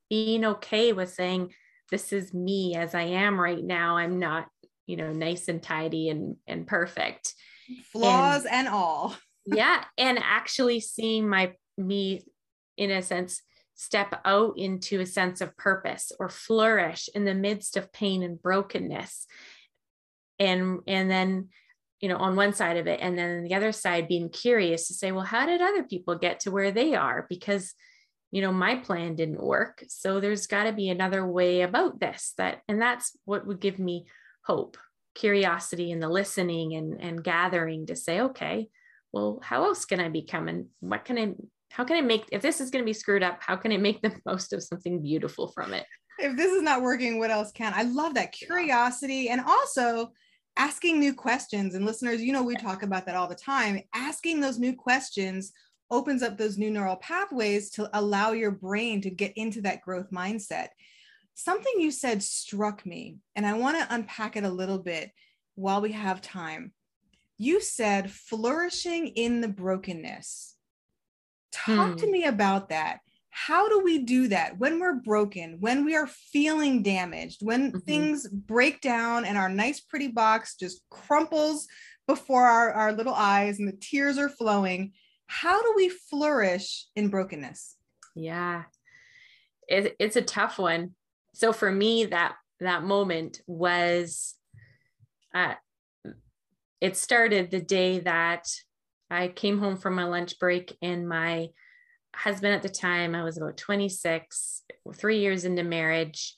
[0.10, 1.54] being okay with saying
[1.92, 3.98] this is me as i am right now.
[3.98, 4.48] I'm not
[4.88, 7.36] you know nice and tidy and and perfect.
[7.92, 9.16] Flaws and, and all.
[9.46, 12.24] Yeah and actually seeing my me
[12.76, 13.44] in a sense
[13.80, 18.42] step out into a sense of purpose or flourish in the midst of pain and
[18.42, 19.26] brokenness.
[20.38, 21.48] And and then
[22.02, 24.94] you know on one side of it and then the other side being curious to
[24.94, 27.26] say well how did other people get to where they are?
[27.30, 27.74] Because
[28.32, 29.86] you know my plan didn't work.
[29.88, 33.80] So there's got to be another way about this that and that's what would give
[33.80, 34.08] me
[34.44, 34.78] hope
[35.16, 38.68] curiosity and the listening and and gathering to say okay
[39.12, 41.34] well how else can i become and what can i
[41.72, 43.78] how can i make if this is going to be screwed up how can i
[43.78, 45.86] make the most of something beautiful from it?
[46.18, 47.74] If this is not working what else can?
[47.74, 50.12] I love that curiosity and also
[50.58, 51.76] asking new questions.
[51.76, 53.82] And listeners you know we talk about that all the time.
[53.94, 55.54] Asking those new questions
[55.92, 60.12] opens up those new neural pathways to allow your brain to get into that growth
[60.12, 60.68] mindset.
[61.36, 65.12] Something you said struck me and i want to unpack it a little bit
[65.56, 66.74] while we have time.
[67.38, 70.56] You said flourishing in the brokenness.
[71.52, 71.96] Talk hmm.
[71.98, 73.00] to me about that.
[73.32, 77.80] How do we do that when we're broken, when we are feeling damaged, when mm-hmm.
[77.80, 81.68] things break down and our nice, pretty box just crumples
[82.08, 84.94] before our, our little eyes and the tears are flowing?
[85.28, 87.78] How do we flourish in brokenness?
[88.16, 88.64] Yeah,
[89.68, 90.96] it, it's a tough one.
[91.34, 94.36] So for me, that that moment was
[95.34, 95.54] uh,
[96.82, 98.48] it started the day that
[99.10, 101.50] I came home from my lunch break and my
[102.16, 104.64] husband at the time, I was about 26,
[104.96, 106.36] three years into marriage.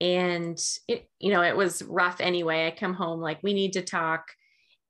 [0.00, 2.66] And it, you know, it was rough anyway.
[2.66, 4.28] I come home like, we need to talk.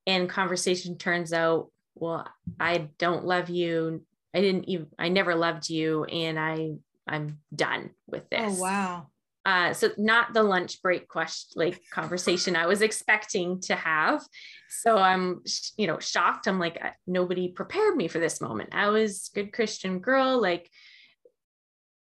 [0.07, 2.29] And conversation turns out, well,
[2.61, 4.03] I don't love you.
[4.35, 6.05] I didn't even, I never loved you.
[6.05, 6.73] And I,
[7.09, 8.59] I'm done with oh, this.
[8.59, 9.07] Oh, wow.
[9.47, 14.21] Uh, so not the lunch break question like conversation I was expecting to have.
[14.69, 15.45] So I'm,
[15.77, 16.49] you know, shocked.
[16.49, 18.71] I'm like, nobody prepared me for this moment.
[18.73, 20.69] I was good Christian girl, like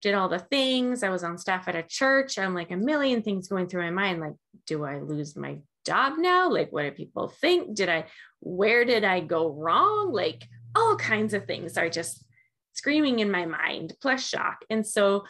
[0.02, 1.04] did all the things.
[1.04, 2.36] I was on staff at a church.
[2.36, 4.18] I'm like a million things going through my mind.
[4.20, 4.34] Like,
[4.66, 6.50] do I lose my job now?
[6.50, 7.76] Like, what do people think?
[7.76, 8.06] Did I,
[8.40, 10.12] where did I go wrong?
[10.12, 12.24] Like all kinds of things are just
[12.72, 14.64] screaming in my mind, plus shock.
[14.68, 15.22] And so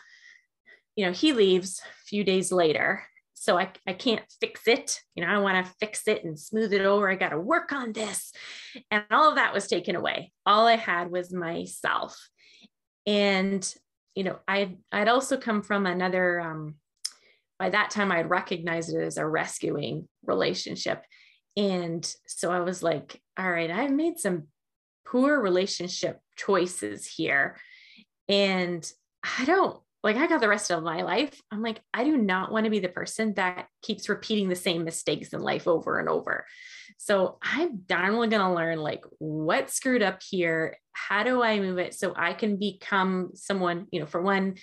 [0.96, 3.04] you know, he leaves a few days later.
[3.34, 5.00] So I, I can't fix it.
[5.14, 7.08] You know, I want to fix it and smooth it over.
[7.08, 8.32] I got to work on this.
[8.90, 10.32] And all of that was taken away.
[10.46, 12.18] All I had was myself.
[13.06, 13.72] And,
[14.14, 16.76] you know, I'd, I'd also come from another, um,
[17.58, 21.04] by that time I'd recognized it as a rescuing relationship.
[21.56, 24.48] And so I was like, all right, I've made some
[25.06, 27.56] poor relationship choices here.
[28.28, 28.90] And
[29.38, 31.40] I don't like I got the rest of my life.
[31.50, 34.84] I'm like, I do not want to be the person that keeps repeating the same
[34.84, 36.46] mistakes in life over and over.
[36.98, 40.76] So I'm definitely going to learn like what screwed up here.
[40.92, 44.56] How do I move it so I can become someone, you know, for one,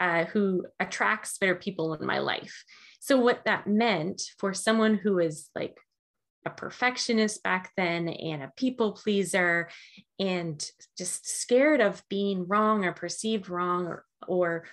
[0.00, 2.64] uh, who attracts better people in my life.
[3.00, 5.76] So what that meant for someone who is like
[6.46, 9.68] a perfectionist back then and a people pleaser
[10.18, 10.64] and
[10.96, 14.64] just scared of being wrong or perceived wrong or or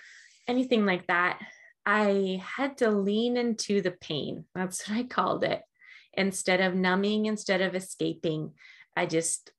[0.48, 1.40] anything like that,
[1.84, 4.44] I had to lean into the pain.
[4.54, 5.62] That's what I called it.
[6.14, 8.52] Instead of numbing, instead of escaping,
[8.96, 9.52] I just,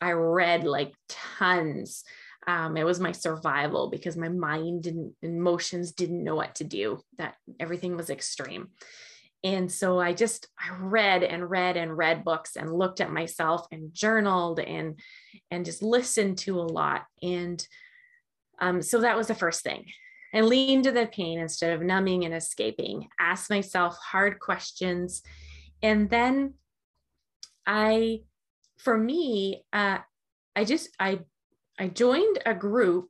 [0.00, 2.04] I read like tons.
[2.46, 7.00] Um, it was my survival because my mind and emotions didn't know what to do,
[7.18, 8.68] that everything was extreme.
[9.42, 13.66] And so I just I read and read and read books and looked at myself
[13.70, 14.98] and journaled and
[15.50, 17.04] and just listened to a lot.
[17.22, 17.64] And
[18.58, 19.86] um, so that was the first thing.
[20.34, 25.22] I leaned to the pain instead of numbing and escaping, asked myself hard questions.
[25.82, 26.54] And then
[27.66, 28.20] I,
[28.78, 29.98] for me, uh,
[30.54, 31.20] I just, I,
[31.78, 33.08] I joined a group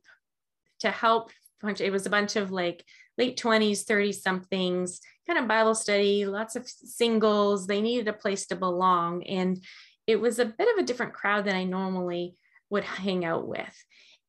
[0.79, 1.31] to help.
[1.79, 2.85] It was a bunch of like
[3.17, 7.67] late 20s, 30 somethings, kind of Bible study, lots of singles.
[7.67, 9.23] They needed a place to belong.
[9.23, 9.63] And
[10.05, 12.35] it was a bit of a different crowd than I normally
[12.69, 13.83] would hang out with.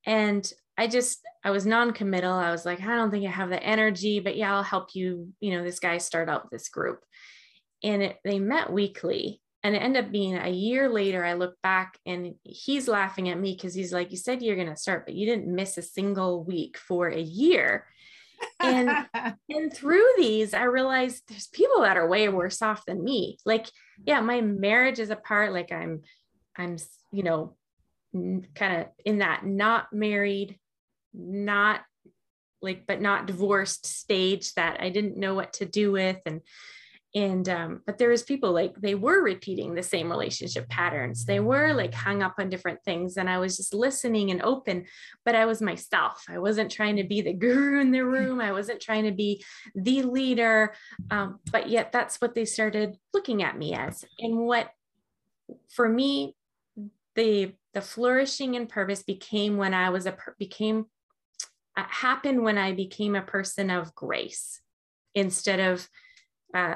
[0.06, 2.32] And I just, I was non-committal.
[2.32, 5.28] I was like, I don't think I have the energy, but yeah, I'll help you,
[5.40, 7.00] you know, this guy start out this group.
[7.82, 11.24] And it, they met weekly and it ended up being a year later.
[11.24, 14.68] I look back and he's laughing at me because he's like, you said you're going
[14.68, 17.86] to start, but you didn't miss a single week for a year.
[18.60, 18.88] and
[19.48, 23.66] and through these i realized there's people that are way worse off than me like
[24.06, 26.02] yeah my marriage is apart like i'm
[26.56, 26.76] i'm
[27.10, 27.56] you know
[28.54, 30.56] kind of in that not married
[31.14, 31.82] not
[32.60, 36.18] like but not divorced stage that I didn't know what to do with.
[36.26, 36.40] And
[37.14, 41.24] and um but there was people like they were repeating the same relationship patterns.
[41.24, 43.16] They were like hung up on different things.
[43.16, 44.84] And i was just listening and open
[45.24, 46.24] but i was myself.
[46.28, 48.40] I wasn't trying to be the guru in the room.
[48.40, 49.44] I wasn't trying to be
[49.74, 50.74] the leader.
[51.10, 54.04] Um, but yet that's what they started looking at me as.
[54.18, 54.70] And what
[55.70, 56.34] for me
[57.14, 60.86] the the flourishing and purpose became when i was a became
[61.78, 64.60] uh, happened when I became a person of grace
[65.14, 65.88] instead of
[66.52, 66.74] uh,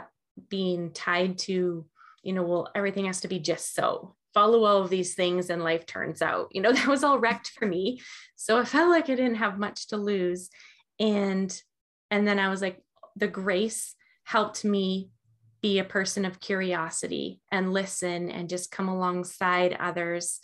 [0.49, 1.85] being tied to,
[2.23, 4.15] you know, well, everything has to be just so.
[4.33, 6.49] Follow all of these things and life turns out.
[6.53, 8.01] You know, that was all wrecked for me.
[8.37, 10.51] So I felt like I didn't have much to lose.
[11.01, 11.53] And
[12.13, 12.81] and then I was like,
[13.17, 15.11] the grace helped me
[15.63, 20.39] be a person of curiosity and listen and just come alongside others.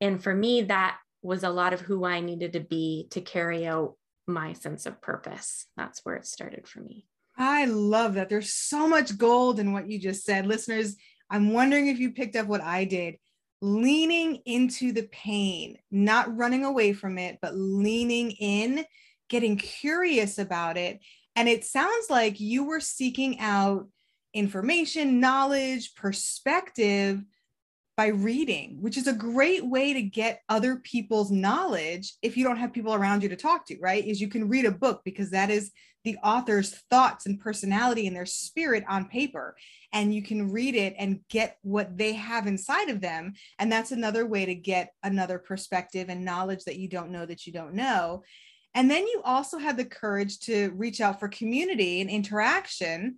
[0.00, 3.66] And for me, that was a lot of who I needed to be to carry
[3.66, 5.66] out my sense of purpose.
[5.76, 7.06] That's where it started for me.
[7.36, 8.28] I love that.
[8.28, 10.46] There's so much gold in what you just said.
[10.46, 10.96] Listeners,
[11.30, 13.16] I'm wondering if you picked up what I did
[13.62, 18.84] leaning into the pain, not running away from it, but leaning in,
[19.28, 21.00] getting curious about it.
[21.36, 23.86] And it sounds like you were seeking out
[24.32, 27.22] information, knowledge, perspective
[28.00, 32.56] by reading, which is a great way to get other people's knowledge if you don't
[32.56, 34.06] have people around you to talk to, right?
[34.06, 35.70] Is you can read a book because that is
[36.04, 39.54] the author's thoughts and personality and their spirit on paper.
[39.92, 43.34] And you can read it and get what they have inside of them.
[43.58, 47.46] And that's another way to get another perspective and knowledge that you don't know that
[47.46, 48.22] you don't know.
[48.74, 53.16] And then you also have the courage to reach out for community and interaction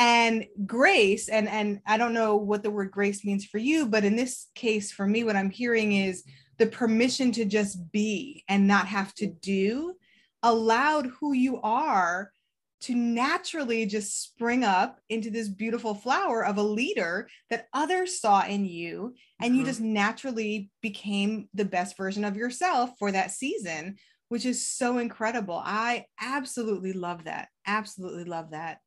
[0.00, 4.02] and grace and and i don't know what the word grace means for you but
[4.02, 6.24] in this case for me what i'm hearing is
[6.56, 9.94] the permission to just be and not have to do
[10.42, 12.32] allowed who you are
[12.80, 18.42] to naturally just spring up into this beautiful flower of a leader that others saw
[18.46, 19.68] in you and you mm-hmm.
[19.68, 23.96] just naturally became the best version of yourself for that season
[24.30, 25.60] which is so incredible.
[25.60, 27.48] I absolutely love that.
[27.66, 28.78] Absolutely love that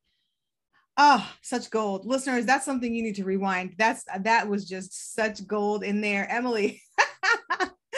[0.96, 5.46] oh such gold listeners that's something you need to rewind that's that was just such
[5.46, 6.80] gold in there emily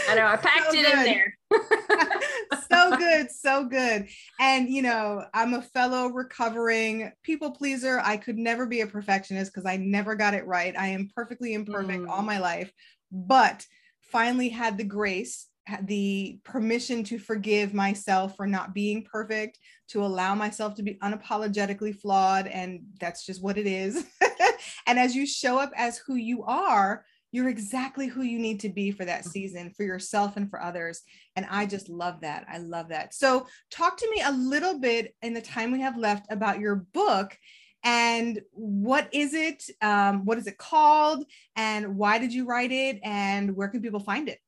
[0.08, 0.98] I know I packed so it good.
[0.98, 1.38] in there.
[2.70, 4.08] so good, so good.
[4.40, 8.00] And you know, I'm a fellow recovering people pleaser.
[8.02, 10.76] I could never be a perfectionist because I never got it right.
[10.76, 12.08] I am perfectly imperfect mm.
[12.08, 12.70] all my life,
[13.10, 13.64] but
[14.00, 15.46] finally had the grace
[15.82, 21.94] the permission to forgive myself for not being perfect, to allow myself to be unapologetically
[21.94, 22.46] flawed.
[22.46, 24.06] And that's just what it is.
[24.86, 28.68] and as you show up as who you are, you're exactly who you need to
[28.68, 31.02] be for that season for yourself and for others
[31.34, 35.14] and i just love that i love that so talk to me a little bit
[35.20, 37.36] in the time we have left about your book
[37.84, 41.24] and what is it um, what is it called
[41.56, 44.38] and why did you write it and where can people find it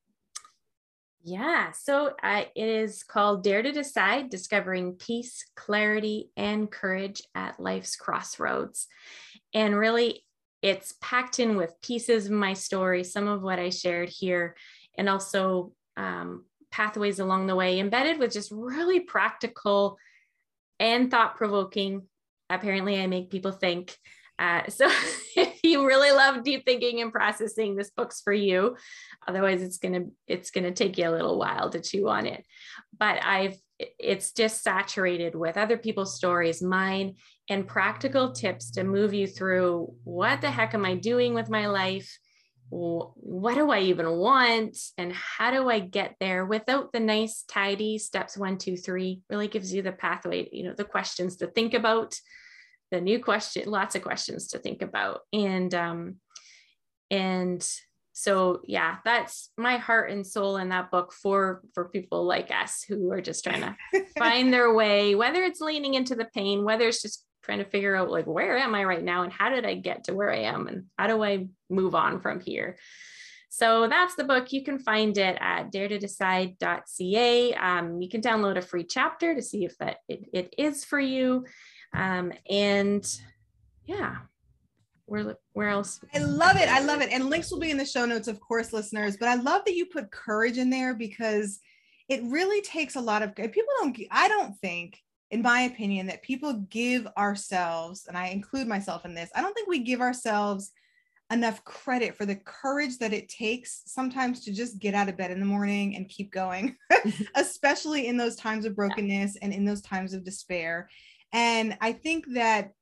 [1.28, 7.60] yeah, so uh, it is called Dare to Decide Discovering Peace, Clarity, and Courage at
[7.60, 8.86] Life's Crossroads.
[9.52, 10.24] And really,
[10.62, 14.56] it's packed in with pieces of my story, some of what I shared here,
[14.96, 19.98] and also um, pathways along the way, embedded with just really practical
[20.80, 22.06] and thought provoking.
[22.48, 23.96] Apparently, I make people think.
[24.38, 24.90] Uh, so,
[25.68, 28.76] you really love deep thinking and processing, this book's for you.
[29.26, 32.44] Otherwise, it's gonna it's gonna take you a little while to chew on it.
[32.98, 37.14] But I've it's just saturated with other people's stories, mine,
[37.48, 41.68] and practical tips to move you through what the heck am I doing with my
[41.68, 42.18] life?
[42.70, 44.76] What do I even want?
[44.98, 49.22] And how do I get there without the nice, tidy steps one, two, three?
[49.30, 52.14] Really gives you the pathway, you know, the questions to think about,
[52.90, 55.20] the new question, lots of questions to think about.
[55.32, 56.16] And, um,
[57.10, 57.66] and
[58.12, 62.82] so yeah that's my heart and soul in that book for for people like us
[62.82, 63.76] who are just trying to
[64.18, 67.94] find their way whether it's leaning into the pain whether it's just trying to figure
[67.94, 70.38] out like where am i right now and how did i get to where i
[70.38, 72.76] am and how do i move on from here?
[73.50, 74.52] So that's the book.
[74.52, 79.64] You can find it at daretodecide.ca um, you can download a free chapter to see
[79.64, 81.46] if that it, it is for you
[81.94, 83.20] um, and
[83.86, 84.16] yeah
[85.08, 86.00] where where else?
[86.14, 86.68] I love it.
[86.68, 87.10] I love it.
[87.10, 89.74] And links will be in the show notes of course listeners but i love that
[89.74, 91.60] you put courage in there because
[92.08, 96.22] it really takes a lot of people don't i don't think in my opinion that
[96.22, 100.72] people give ourselves and i include myself in this i don't think we give ourselves
[101.30, 105.30] enough credit for the courage that it takes sometimes to just get out of bed
[105.30, 106.74] in the morning and keep going
[107.36, 110.88] especially in those times of brokenness and in those times of despair
[111.32, 112.72] and i think that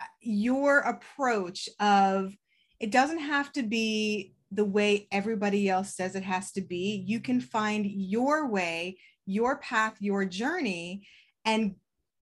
[0.00, 2.34] uh, your approach of
[2.80, 7.04] it doesn't have to be the way everybody else says it has to be.
[7.06, 11.06] You can find your way, your path, your journey,
[11.44, 11.74] and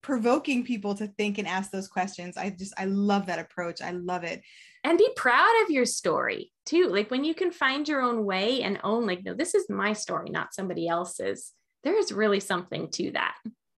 [0.02, 2.36] provoking people to think and ask those questions.
[2.36, 3.82] I just, I love that approach.
[3.82, 4.40] I love it.
[4.84, 6.88] And be proud of your story too.
[6.88, 9.92] Like when you can find your own way and own, like, no, this is my
[9.92, 11.52] story, not somebody else's.
[11.82, 13.34] There is really something to that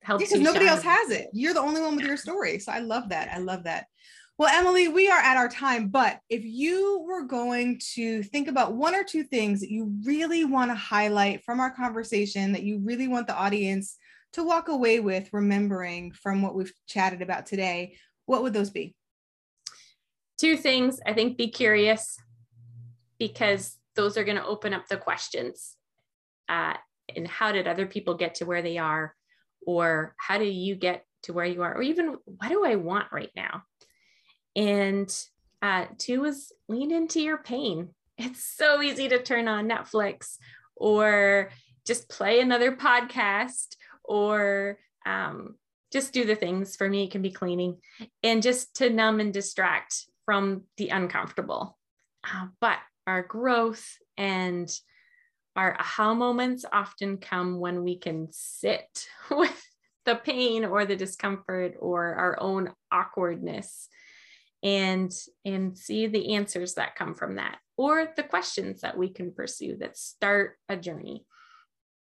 [0.08, 0.76] helps because nobody shine.
[0.76, 1.28] else has it.
[1.34, 2.60] You're the only one with your story.
[2.60, 3.30] So I love that.
[3.32, 3.88] I love that.
[4.38, 8.74] Well, Emily, we are at our time, but if you were going to think about
[8.74, 12.80] one or two things that you really want to highlight from our conversation that you
[12.80, 13.98] really want the audience
[14.34, 17.98] to walk away with, remembering from what we've chatted about today,
[18.28, 18.96] what would those be?
[20.38, 21.02] Two things.
[21.06, 22.18] I think be curious
[23.20, 25.76] because those are going to open up the questions.
[26.48, 26.76] Uh,
[27.14, 29.17] and how did other people get to where they are?
[29.66, 33.12] Or how do you get to where you are or even what do i want
[33.12, 33.64] right now
[34.56, 35.16] and
[35.62, 37.90] uh, two is lean into your pain.
[38.20, 40.38] It's so easy to turn on Netflix
[40.76, 41.52] or
[41.86, 45.54] just play another podcast or um,
[45.94, 46.76] just do the things.
[46.76, 47.78] For me, it can be cleaning
[48.24, 51.78] and just to numb and distract from the uncomfortable.
[52.24, 53.86] Uh, but our growth
[54.18, 54.68] and
[55.58, 59.66] our aha moments often come when we can sit with
[60.06, 63.90] the pain or the discomfort or our own awkwardness
[64.64, 65.12] and
[65.44, 69.76] and see the answers that come from that or the questions that we can pursue
[69.78, 71.26] that start a journey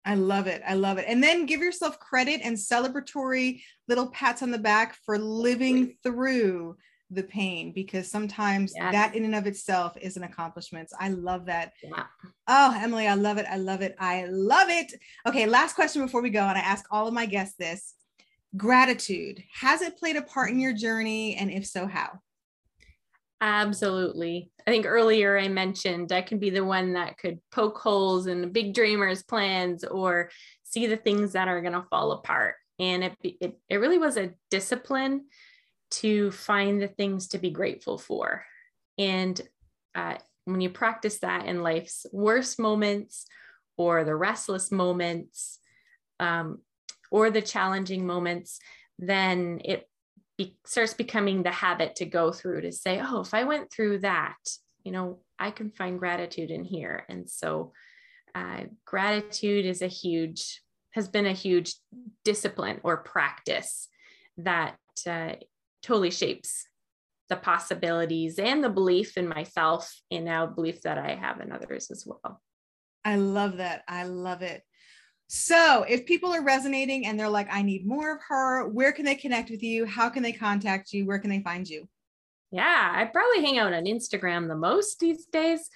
[0.06, 0.60] I love it.
[0.66, 1.06] I love it.
[1.08, 6.76] And then give yourself credit and celebratory little pats on the back for living through
[7.14, 8.92] the pain because sometimes yes.
[8.92, 10.88] that in and of itself is an accomplishment.
[10.98, 11.72] I love that.
[11.82, 12.04] Yeah.
[12.48, 13.46] Oh, Emily, I love it.
[13.48, 13.94] I love it.
[13.98, 14.92] I love it.
[15.26, 16.40] Okay, last question before we go.
[16.40, 17.94] And I ask all of my guests this
[18.56, 21.36] gratitude, has it played a part in your journey?
[21.36, 22.20] And if so, how?
[23.40, 24.50] Absolutely.
[24.66, 28.40] I think earlier I mentioned I can be the one that could poke holes in
[28.40, 30.30] the big dreamers' plans or
[30.62, 32.54] see the things that are going to fall apart.
[32.78, 35.26] And it, it, it really was a discipline
[36.00, 38.44] to find the things to be grateful for.
[38.98, 39.40] And
[39.94, 43.26] uh, when you practice that in life's worst moments
[43.76, 45.58] or the restless moments
[46.20, 46.58] um,
[47.10, 48.58] or the challenging moments,
[48.98, 49.88] then it
[50.36, 54.00] be, starts becoming the habit to go through to say, oh, if I went through
[54.00, 54.36] that,
[54.84, 57.04] you know, I can find gratitude in here.
[57.08, 57.72] And so,
[58.34, 61.74] uh, gratitude is a huge, has been a huge
[62.24, 63.88] discipline or practice
[64.38, 64.76] that
[65.08, 65.34] uh,
[65.84, 66.66] totally shapes
[67.28, 71.90] the possibilities and the belief in myself and now belief that I have in others
[71.90, 72.40] as well.
[73.04, 73.82] I love that.
[73.88, 74.62] I love it.
[75.26, 79.04] So, if people are resonating and they're like, I need more of her, where can
[79.04, 79.86] they connect with you?
[79.86, 81.06] How can they contact you?
[81.06, 81.88] Where can they find you?
[82.50, 85.68] Yeah, I probably hang out on Instagram the most these days.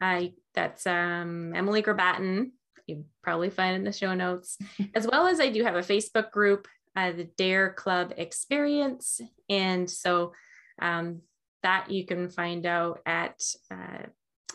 [0.00, 2.50] I that's um, Emily Grabatin.
[2.86, 4.58] You probably find in the show notes,
[4.94, 9.88] as well as I do have a Facebook group, uh, the Dare Club Experience, and
[9.88, 10.32] so
[10.80, 11.20] um,
[11.62, 14.06] that you can find out at uh,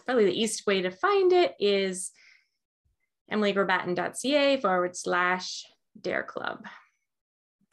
[0.05, 2.11] probably the east way to find it is
[3.31, 5.65] emilygrabatin.ca forward slash
[5.99, 6.65] dare club.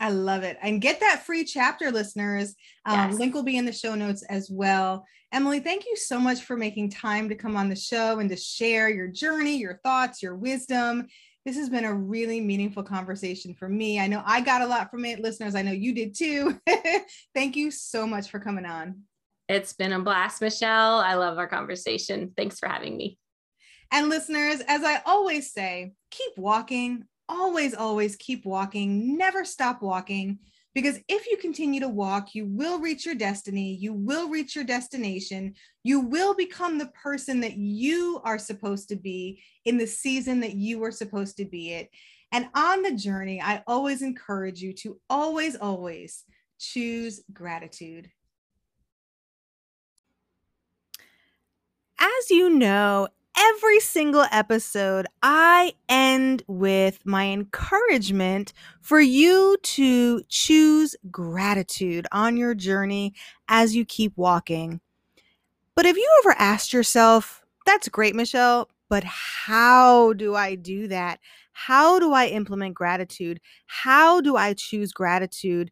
[0.00, 0.58] I love it.
[0.60, 2.56] And get that free chapter, listeners.
[2.86, 3.18] Um, yes.
[3.20, 5.06] Link will be in the show notes as well.
[5.32, 8.36] Emily, thank you so much for making time to come on the show and to
[8.36, 11.06] share your journey, your thoughts, your wisdom.
[11.44, 13.98] This has been a really meaningful conversation for me.
[13.98, 15.20] I know I got a lot from it.
[15.20, 16.60] Listeners, I know you did too.
[17.34, 19.02] thank you so much for coming on.
[19.48, 20.98] It's been a blast, Michelle.
[20.98, 22.32] I love our conversation.
[22.36, 23.18] Thanks for having me.
[23.90, 30.38] And listeners, as I always say, keep walking, always, always keep walking, never stop walking.
[30.74, 34.64] Because if you continue to walk, you will reach your destiny, you will reach your
[34.64, 40.40] destination, you will become the person that you are supposed to be in the season
[40.40, 41.90] that you are supposed to be it.
[42.32, 46.24] And on the journey, I always encourage you to always, always
[46.58, 48.10] choose gratitude.
[51.98, 60.96] As you know, every single episode, I end with my encouragement for you to choose
[61.10, 63.14] gratitude on your journey
[63.48, 64.80] as you keep walking.
[65.74, 71.18] But have you ever asked yourself, that's great, Michelle, but how do I do that?
[71.52, 73.40] How do I implement gratitude?
[73.66, 75.70] How do I choose gratitude?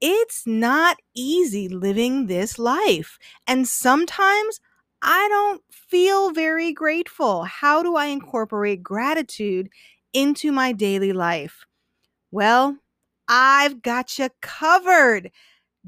[0.00, 3.18] It's not easy living this life.
[3.46, 4.60] And sometimes
[5.04, 7.44] I don't feel very grateful.
[7.44, 8.14] How do I mm.
[8.14, 9.68] incorporate gratitude
[10.14, 11.66] into my daily life?
[12.30, 12.78] Well,
[13.28, 15.30] I've got you covered.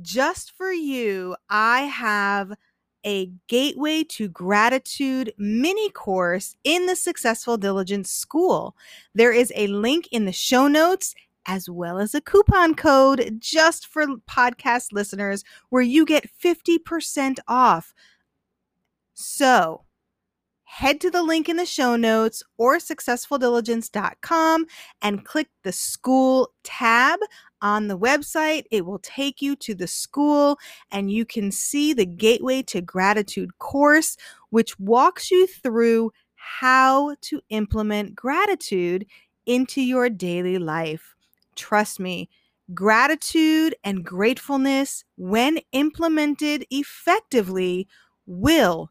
[0.02, 2.52] Just for you, I have
[3.06, 8.76] a Gateway to Gratitude mini course in the Successful Diligence School.
[9.14, 11.14] There is a link in the show notes
[11.46, 17.94] as well as a coupon code just for podcast listeners where you get 50% off.
[19.18, 19.84] So
[20.64, 24.66] head to the link in the show notes or successfuldiligence.com
[25.00, 27.18] and click the school tab
[27.62, 28.64] on the website.
[28.70, 30.58] It will take you to the school
[30.90, 34.18] and you can see the Gateway to Gratitude course,
[34.50, 39.06] which walks you through how to implement gratitude
[39.46, 41.14] into your daily life.
[41.54, 42.28] Trust me,
[42.74, 47.88] gratitude and gratefulness, when implemented effectively,
[48.26, 48.90] will